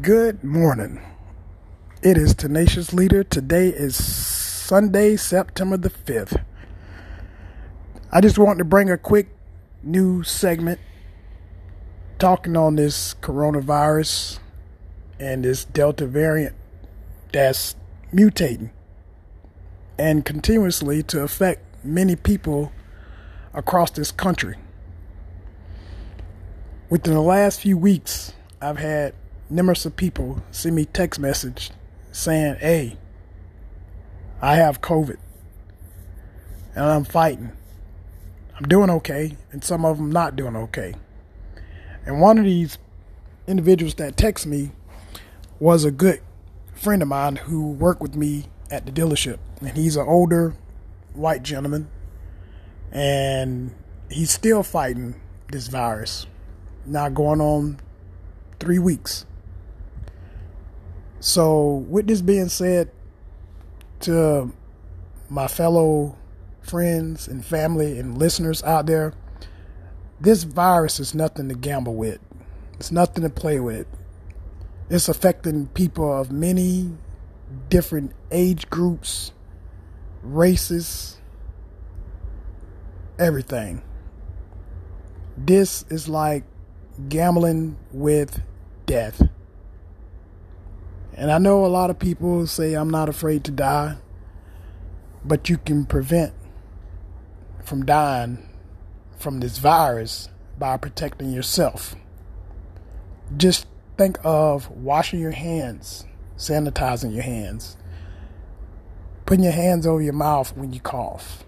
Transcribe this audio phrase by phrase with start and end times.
[0.00, 1.02] Good morning.
[2.02, 3.22] It is Tenacious Leader.
[3.22, 6.42] Today is Sunday, September the 5th.
[8.10, 9.28] I just want to bring a quick
[9.82, 10.80] new segment
[12.18, 14.38] talking on this coronavirus
[15.20, 16.56] and this Delta variant
[17.30, 17.76] that's
[18.14, 18.70] mutating
[19.98, 22.72] and continuously to affect many people
[23.52, 24.56] across this country.
[26.88, 29.12] Within the last few weeks, I've had
[29.52, 31.70] numerous of people send me text message
[32.10, 32.96] saying, "Hey,
[34.40, 35.18] I have COVID
[36.74, 37.52] and I'm fighting.
[38.56, 40.94] I'm doing okay, and some of them not doing okay."
[42.06, 42.78] And one of these
[43.46, 44.72] individuals that text me
[45.60, 46.20] was a good
[46.74, 50.54] friend of mine who worked with me at the dealership, and he's an older
[51.12, 51.88] white gentleman,
[52.90, 53.72] and
[54.08, 55.14] he's still fighting
[55.50, 56.26] this virus.
[56.86, 57.78] Now going on
[58.58, 59.26] three weeks.
[61.22, 62.90] So, with this being said,
[64.00, 64.52] to
[65.28, 66.18] my fellow
[66.62, 69.14] friends and family and listeners out there,
[70.20, 72.18] this virus is nothing to gamble with.
[72.72, 73.86] It's nothing to play with.
[74.90, 76.90] It's affecting people of many
[77.68, 79.30] different age groups,
[80.24, 81.18] races,
[83.16, 83.80] everything.
[85.36, 86.42] This is like
[87.08, 88.42] gambling with
[88.86, 89.22] death.
[91.14, 93.96] And I know a lot of people say I'm not afraid to die,
[95.24, 96.32] but you can prevent
[97.64, 98.48] from dying
[99.18, 101.94] from this virus by protecting yourself.
[103.36, 106.04] Just think of washing your hands,
[106.36, 107.76] sanitizing your hands,
[109.26, 111.44] putting your hands over your mouth when you cough,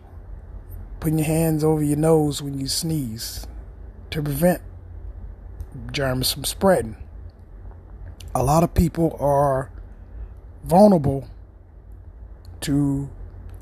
[1.00, 3.46] putting your hands over your nose when you sneeze
[4.10, 4.62] to prevent
[5.90, 6.96] germs from spreading
[8.34, 9.70] a lot of people are
[10.64, 11.28] vulnerable
[12.60, 13.08] to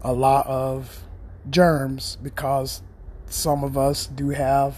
[0.03, 1.03] a lot of
[1.50, 2.83] germs because
[3.27, 4.77] some of us do have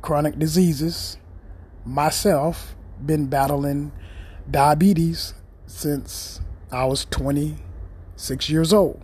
[0.00, 1.18] chronic diseases.
[1.84, 3.92] Myself, been battling
[4.50, 5.34] diabetes
[5.66, 9.00] since I was 26 years old.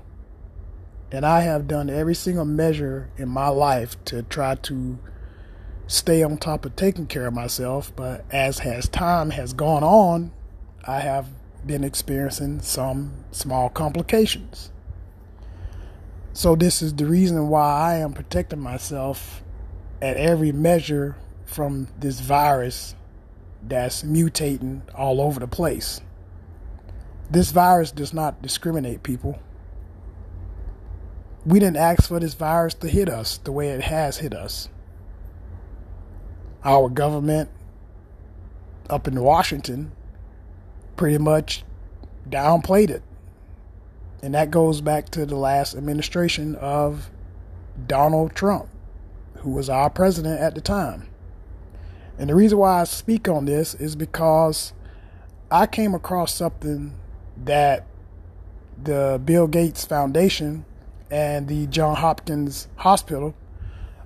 [1.11, 4.99] And I have done every single measure in my life to try to
[5.93, 10.33] stay on top of taking care of myself, but as has time has gone on,
[10.87, 11.29] I have
[11.67, 14.71] been experiencing some small complications.
[16.33, 19.45] So this is the reason why I am protecting myself
[20.01, 22.95] at every measure from this virus
[23.63, 26.01] that's mutating all over the place.
[27.31, 29.39] This virus does not discriminate people.
[31.45, 34.71] We didn't ask for this virus to hit us the way it has hit us
[36.65, 37.51] our government
[38.89, 39.93] up in Washington
[40.97, 41.65] pretty much
[42.29, 43.03] downplayed it.
[44.23, 47.11] And that goes back to the last administration of
[47.87, 48.69] Donald Trump,
[49.39, 51.09] who was our president at the time.
[52.19, 54.73] And the reason why I speak on this is because
[55.51, 56.95] I came across something
[57.45, 57.87] that
[58.81, 60.65] the Bill Gates Foundation
[61.11, 63.35] and the John Hopkins Hospital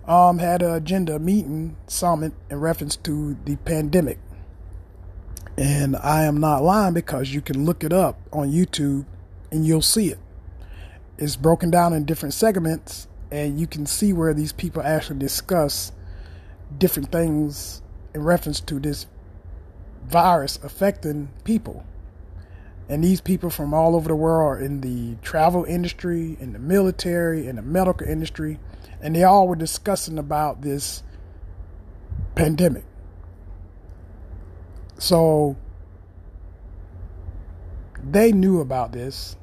[0.07, 4.19] um, had an agenda meeting summit in reference to the pandemic.
[5.59, 9.07] And I am not lying because you can look it up on YouTube
[9.51, 10.19] and you'll see it.
[11.19, 15.93] It's broken down in different segments, and you can see where these people actually discuss
[16.77, 17.81] different things
[18.15, 19.07] in reference to this
[20.05, 21.85] virus affecting people.
[22.89, 26.59] And these people from all over the world are in the travel industry, in the
[26.59, 28.61] military, in the medical industry,
[29.01, 31.03] and they all were discussing about this
[32.35, 32.85] pandemic.
[34.99, 35.57] So
[38.03, 39.37] they knew about this,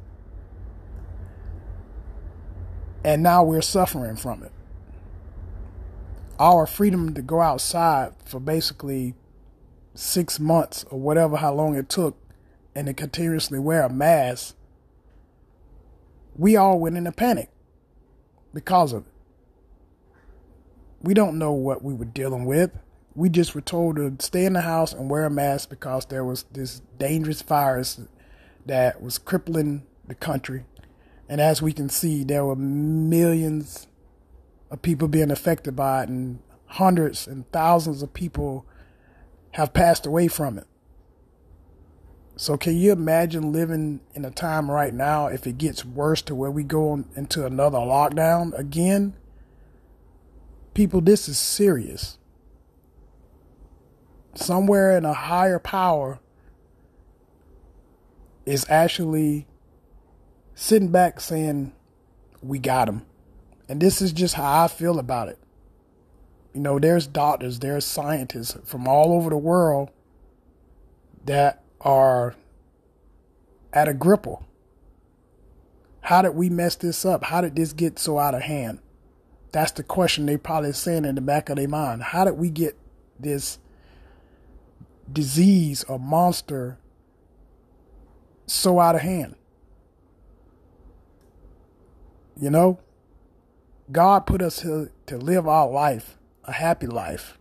[3.03, 4.51] and now we're suffering from it.
[6.39, 9.13] Our freedom to go outside for basically
[9.93, 12.17] six months or whatever, how long it took,
[12.73, 14.55] and to continuously wear a mask,
[16.35, 17.49] we all went in a panic
[18.53, 19.12] because of it
[21.03, 22.71] we don't know what we were dealing with.
[23.13, 26.23] We just were told to stay in the house and wear a mask because there
[26.23, 27.99] was this dangerous virus
[28.65, 30.63] that was crippling the country.
[31.29, 33.87] And as we can see, there were millions
[34.71, 38.65] of people being affected by it, and hundreds and thousands of people
[39.51, 40.65] have passed away from it.
[42.35, 46.33] So, can you imagine living in a time right now if it gets worse to
[46.33, 49.13] where we go into another lockdown again?
[50.73, 52.17] People, this is serious.
[54.33, 56.19] Somewhere in a higher power
[58.45, 59.47] is actually
[60.55, 61.73] sitting back saying,
[62.41, 63.05] We got him.
[63.69, 65.39] And this is just how I feel about it.
[66.53, 69.89] You know, there's doctors, there's scientists from all over the world
[71.25, 72.35] that are
[73.71, 74.45] at a gripple.
[76.01, 77.23] How did we mess this up?
[77.25, 78.79] How did this get so out of hand?
[79.53, 82.01] That's the question they probably saying in the back of their mind.
[82.01, 82.75] How did we get
[83.19, 83.59] this
[85.11, 86.79] disease or monster
[88.47, 89.35] so out of hand?
[92.35, 92.79] You know,
[93.91, 97.37] God put us to, to live our life, a happy life.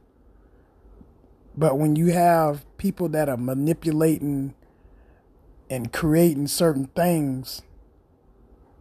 [1.56, 4.54] But when you have people that are manipulating
[5.70, 7.62] and creating certain things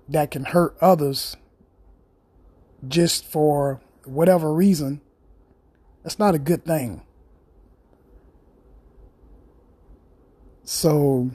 [0.10, 1.38] that can hurt others
[2.88, 5.01] just for whatever reason,
[6.04, 7.04] that's not a good thing.
[10.63, 11.31] So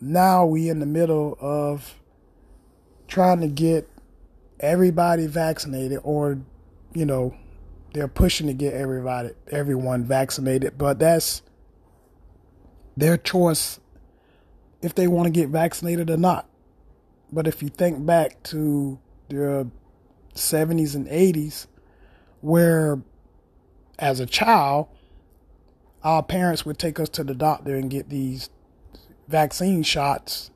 [0.00, 1.94] now we in the middle of
[3.06, 3.88] trying to get
[4.58, 6.38] everybody vaccinated or
[6.94, 7.34] you know
[7.92, 11.42] they're pushing to get everybody everyone vaccinated but that's
[12.96, 13.78] their choice
[14.80, 16.48] if they want to get vaccinated or not
[17.32, 19.68] but if you think back to the
[20.34, 21.66] 70s and 80s
[22.40, 23.00] where
[23.98, 24.88] as a child
[26.02, 28.50] our parents would take us to the doctor and get these
[29.28, 30.50] vaccine shots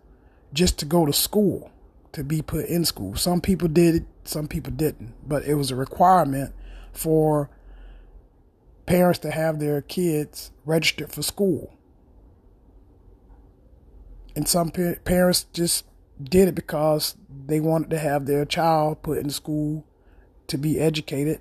[0.53, 1.71] just to go to school
[2.13, 3.15] to be put in school.
[3.15, 6.55] Some people did it, some people didn't, but it was a requirement
[6.93, 7.51] for
[8.87, 11.75] parents to have their kids registered for school.
[14.35, 15.85] And some parents just
[16.23, 17.17] did it because
[17.47, 19.85] they wanted to have their child put in school
[20.47, 21.41] to be educated,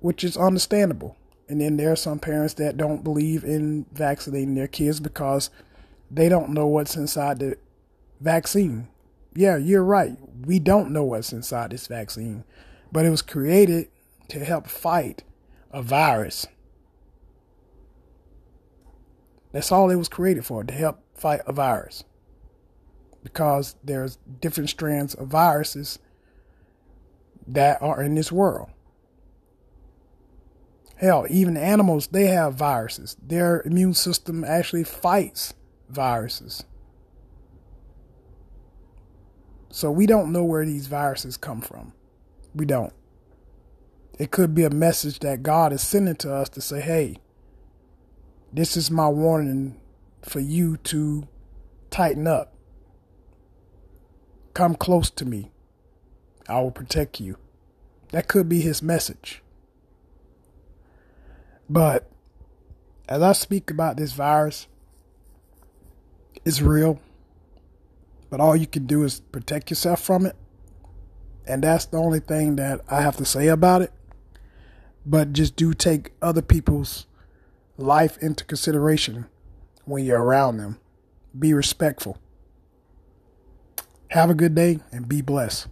[0.00, 1.16] which is understandable.
[1.48, 5.50] And then there are some parents that don't believe in vaccinating their kids because
[6.10, 7.56] they don't know what's inside the
[8.20, 8.88] vaccine
[9.34, 10.16] yeah, you're right.
[10.44, 12.44] We don't know what's inside this vaccine,
[12.90, 13.88] but it was created
[14.28, 15.24] to help fight
[15.70, 16.46] a virus.
[19.52, 22.04] That's all it was created for, to help fight a virus.
[23.22, 25.98] Because there's different strands of viruses
[27.46, 28.70] that are in this world.
[30.96, 33.16] Hell, even animals, they have viruses.
[33.20, 35.54] Their immune system actually fights
[35.88, 36.64] viruses.
[39.70, 41.92] So we don't know where these viruses come from.
[42.54, 42.92] We don't.
[44.18, 47.16] It could be a message that God is sending to us to say, hey,
[48.52, 49.80] this is my warning
[50.20, 51.26] for you to
[51.90, 52.51] tighten up.
[54.54, 55.50] Come close to me.
[56.48, 57.36] I will protect you.
[58.10, 59.42] That could be his message.
[61.68, 62.10] But
[63.08, 64.66] as I speak about this virus,
[66.44, 67.00] it's real
[68.32, 70.34] but all you can do is protect yourself from it.
[71.46, 73.92] And that's the only thing that I have to say about it.
[75.04, 77.06] But just do take other people's
[77.76, 79.26] life into consideration
[79.84, 80.80] when you're around them.
[81.38, 82.21] Be respectful.
[84.12, 85.68] Have a good day and be blessed.